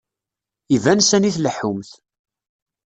Iban 0.75 0.99
sani 1.03 1.31
tleḥḥumt. 1.35 1.91